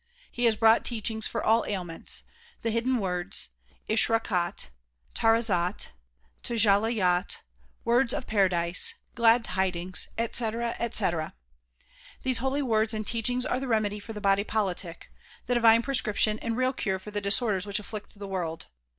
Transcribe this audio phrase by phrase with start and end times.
[0.31, 2.23] He has brought teachings for all ailments,
[2.63, 3.49] the Hidden Words,
[3.87, 4.71] Ishrakhat,
[5.13, 5.89] Tarazat,
[6.41, 7.37] Tajalleyat,
[7.85, 11.35] Words of Paradise, Glad Tidings, etc., etc.
[12.23, 15.11] These holy words and teachings are the remedy for the body politic,
[15.45, 18.65] the divine prescription and real cure for the disorders which afflict the world.